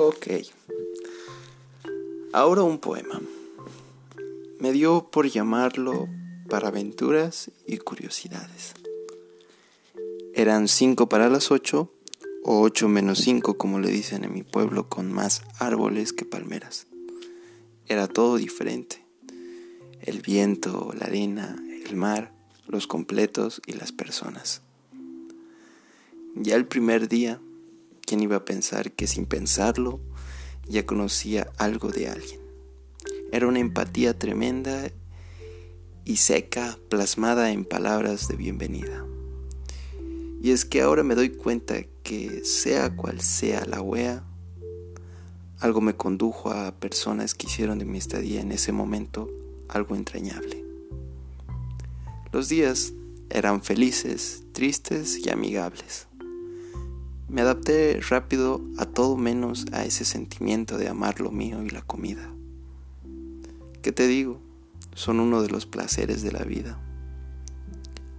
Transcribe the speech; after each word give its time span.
Ok. 0.00 0.28
Ahora 2.32 2.62
un 2.62 2.78
poema. 2.78 3.20
Me 4.60 4.70
dio 4.70 5.10
por 5.10 5.28
llamarlo 5.28 6.06
para 6.48 6.68
aventuras 6.68 7.50
y 7.66 7.78
curiosidades. 7.78 8.74
Eran 10.34 10.68
cinco 10.68 11.08
para 11.08 11.28
las 11.28 11.50
ocho, 11.50 11.90
o 12.44 12.60
ocho 12.60 12.86
menos 12.86 13.18
cinco 13.18 13.58
como 13.58 13.80
le 13.80 13.90
dicen 13.90 14.22
en 14.22 14.32
mi 14.32 14.44
pueblo, 14.44 14.88
con 14.88 15.12
más 15.12 15.42
árboles 15.58 16.12
que 16.12 16.24
palmeras. 16.24 16.86
Era 17.88 18.06
todo 18.06 18.36
diferente. 18.36 19.04
El 20.00 20.20
viento, 20.20 20.92
la 20.96 21.06
arena, 21.06 21.60
el 21.84 21.96
mar, 21.96 22.32
los 22.68 22.86
completos 22.86 23.60
y 23.66 23.72
las 23.72 23.90
personas. 23.90 24.62
Ya 26.36 26.54
el 26.54 26.66
primer 26.66 27.08
día, 27.08 27.40
¿quién 28.08 28.22
iba 28.22 28.36
a 28.36 28.44
pensar 28.46 28.92
que 28.92 29.06
sin 29.06 29.26
pensarlo 29.26 30.00
ya 30.66 30.86
conocía 30.86 31.52
algo 31.58 31.90
de 31.90 32.08
alguien? 32.08 32.40
Era 33.32 33.46
una 33.46 33.58
empatía 33.58 34.18
tremenda 34.18 34.90
y 36.06 36.16
seca 36.16 36.78
plasmada 36.88 37.52
en 37.52 37.66
palabras 37.66 38.26
de 38.26 38.36
bienvenida. 38.36 39.04
Y 40.42 40.52
es 40.52 40.64
que 40.64 40.80
ahora 40.80 41.02
me 41.02 41.16
doy 41.16 41.28
cuenta 41.28 41.84
que 42.02 42.46
sea 42.46 42.96
cual 42.96 43.20
sea 43.20 43.66
la 43.66 43.82
wea, 43.82 44.24
algo 45.60 45.82
me 45.82 45.94
condujo 45.94 46.50
a 46.50 46.74
personas 46.76 47.34
que 47.34 47.46
hicieron 47.46 47.78
de 47.78 47.84
mi 47.84 47.98
estadía 47.98 48.40
en 48.40 48.52
ese 48.52 48.72
momento 48.72 49.28
algo 49.68 49.94
entrañable. 49.94 50.64
Los 52.32 52.48
días 52.48 52.94
eran 53.28 53.62
felices, 53.62 54.44
tristes 54.52 55.18
y 55.18 55.28
amigables. 55.28 56.07
Me 57.28 57.42
adapté 57.42 58.00
rápido 58.08 58.62
a 58.78 58.86
todo 58.86 59.16
menos 59.16 59.66
a 59.72 59.84
ese 59.84 60.06
sentimiento 60.06 60.78
de 60.78 60.88
amar 60.88 61.20
lo 61.20 61.30
mío 61.30 61.62
y 61.62 61.68
la 61.68 61.82
comida. 61.82 62.32
¿Qué 63.82 63.92
te 63.92 64.06
digo? 64.06 64.40
Son 64.94 65.20
uno 65.20 65.42
de 65.42 65.50
los 65.50 65.66
placeres 65.66 66.22
de 66.22 66.32
la 66.32 66.44
vida. 66.44 66.80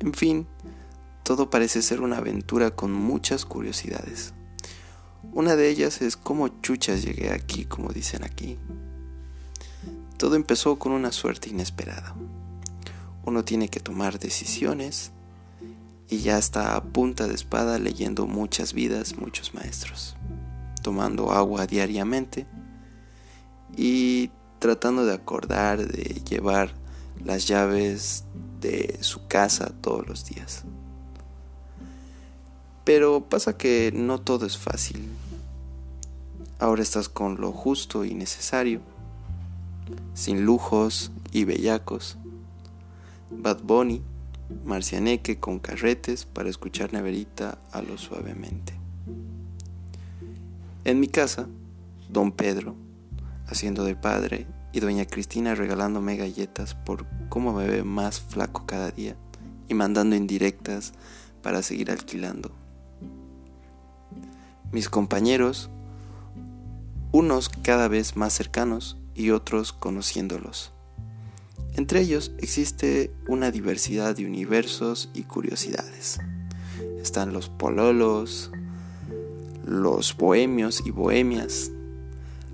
En 0.00 0.12
fin, 0.12 0.46
todo 1.24 1.48
parece 1.48 1.80
ser 1.80 2.02
una 2.02 2.18
aventura 2.18 2.70
con 2.70 2.92
muchas 2.92 3.46
curiosidades. 3.46 4.34
Una 5.32 5.56
de 5.56 5.70
ellas 5.70 6.02
es 6.02 6.18
cómo 6.18 6.48
chuchas 6.60 7.02
llegué 7.02 7.32
aquí, 7.32 7.64
como 7.64 7.92
dicen 7.92 8.24
aquí. 8.24 8.58
Todo 10.18 10.36
empezó 10.36 10.78
con 10.78 10.92
una 10.92 11.12
suerte 11.12 11.48
inesperada. 11.48 12.14
Uno 13.24 13.42
tiene 13.42 13.68
que 13.68 13.80
tomar 13.80 14.18
decisiones 14.18 15.12
y 16.08 16.18
ya 16.18 16.38
está 16.38 16.76
a 16.76 16.82
punta 16.82 17.26
de 17.26 17.34
espada 17.34 17.78
leyendo 17.78 18.26
muchas 18.26 18.72
vidas, 18.72 19.16
muchos 19.16 19.54
maestros, 19.54 20.16
tomando 20.82 21.32
agua 21.32 21.66
diariamente 21.66 22.46
y 23.76 24.30
tratando 24.58 25.04
de 25.04 25.14
acordar 25.14 25.86
de 25.86 26.22
llevar 26.28 26.72
las 27.24 27.46
llaves 27.46 28.24
de 28.60 28.98
su 29.00 29.26
casa 29.26 29.72
todos 29.80 30.06
los 30.06 30.24
días. 30.24 30.64
Pero 32.84 33.28
pasa 33.28 33.56
que 33.56 33.92
no 33.94 34.18
todo 34.18 34.46
es 34.46 34.56
fácil. 34.56 35.06
Ahora 36.58 36.82
estás 36.82 37.08
con 37.08 37.40
lo 37.40 37.52
justo 37.52 38.04
y 38.04 38.14
necesario, 38.14 38.80
sin 40.14 40.44
lujos 40.44 41.12
y 41.32 41.44
bellacos. 41.44 42.16
Bad 43.30 43.60
Bunny, 43.62 44.02
Marcianeque 44.64 45.38
con 45.38 45.58
carretes 45.58 46.24
para 46.24 46.48
escuchar 46.48 46.92
Neverita 46.92 47.58
a 47.72 47.82
lo 47.82 47.98
suavemente. 47.98 48.74
En 50.84 51.00
mi 51.00 51.08
casa, 51.08 51.48
don 52.08 52.32
Pedro, 52.32 52.74
haciendo 53.46 53.84
de 53.84 53.96
padre, 53.96 54.46
y 54.72 54.80
doña 54.80 55.06
Cristina 55.06 55.54
regalándome 55.54 56.16
galletas 56.16 56.74
por 56.74 57.06
cómo 57.28 57.52
me 57.52 57.66
ve 57.66 57.84
más 57.84 58.20
flaco 58.20 58.66
cada 58.66 58.90
día 58.90 59.16
y 59.66 59.74
mandando 59.74 60.14
indirectas 60.14 60.92
para 61.42 61.62
seguir 61.62 61.90
alquilando 61.90 62.52
mis 64.70 64.90
compañeros, 64.90 65.70
unos 67.10 67.48
cada 67.48 67.88
vez 67.88 68.16
más 68.16 68.34
cercanos 68.34 68.98
y 69.14 69.30
otros 69.30 69.72
conociéndolos. 69.72 70.72
Entre 71.78 72.00
ellos 72.00 72.32
existe 72.38 73.12
una 73.28 73.52
diversidad 73.52 74.16
de 74.16 74.26
universos 74.26 75.10
y 75.14 75.22
curiosidades. 75.22 76.18
Están 77.00 77.32
los 77.32 77.50
pololos, 77.50 78.50
los 79.64 80.16
bohemios 80.16 80.82
y 80.84 80.90
bohemias, 80.90 81.70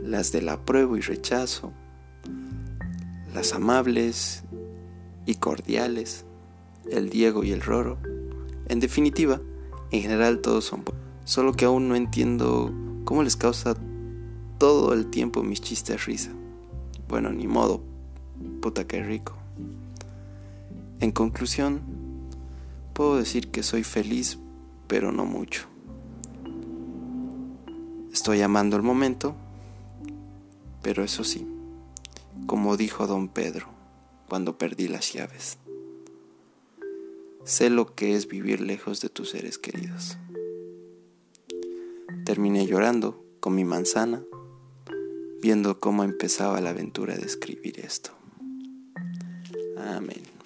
las 0.00 0.30
del 0.30 0.48
apruebo 0.48 0.96
y 0.96 1.00
rechazo, 1.00 1.72
las 3.34 3.54
amables 3.54 4.44
y 5.26 5.34
cordiales, 5.34 6.24
el 6.88 7.10
Diego 7.10 7.42
y 7.42 7.50
el 7.50 7.60
Roro. 7.60 7.98
En 8.68 8.78
definitiva, 8.78 9.40
en 9.90 10.00
general 10.00 10.38
todos 10.42 10.66
son 10.66 10.84
Solo 11.24 11.54
que 11.54 11.64
aún 11.64 11.88
no 11.88 11.96
entiendo 11.96 12.72
cómo 13.04 13.24
les 13.24 13.34
causa 13.34 13.74
todo 14.58 14.92
el 14.92 15.10
tiempo 15.10 15.42
mis 15.42 15.60
chistes 15.60 16.06
risa. 16.06 16.30
Bueno, 17.08 17.32
ni 17.32 17.48
modo, 17.48 17.82
puta 18.60 18.86
que 18.86 19.02
rico. 19.02 19.34
En 21.00 21.12
conclusión, 21.12 21.80
puedo 22.92 23.16
decir 23.16 23.50
que 23.50 23.62
soy 23.62 23.84
feliz, 23.84 24.38
pero 24.88 25.12
no 25.12 25.24
mucho. 25.24 25.66
Estoy 28.12 28.40
amando 28.42 28.76
el 28.76 28.82
momento, 28.82 29.36
pero 30.82 31.04
eso 31.04 31.22
sí, 31.22 31.46
como 32.46 32.76
dijo 32.76 33.06
don 33.06 33.28
Pedro 33.28 33.68
cuando 34.28 34.58
perdí 34.58 34.88
las 34.88 35.12
llaves, 35.12 35.56
sé 37.44 37.70
lo 37.70 37.94
que 37.94 38.14
es 38.14 38.28
vivir 38.28 38.60
lejos 38.60 39.00
de 39.00 39.08
tus 39.08 39.30
seres 39.30 39.56
queridos. 39.56 40.18
Terminé 42.24 42.66
llorando 42.66 43.24
con 43.40 43.54
mi 43.54 43.64
manzana, 43.64 44.22
viendo 45.40 45.80
cómo 45.80 46.04
empezaba 46.04 46.60
la 46.60 46.70
aventura 46.70 47.16
de 47.16 47.24
escribir 47.24 47.80
esto. 47.80 48.17
Amén. 49.78 50.37